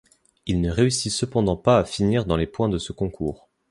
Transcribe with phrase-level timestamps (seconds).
[0.47, 3.47] Il ne réussit cependant pas à finir dans les points de ce concours.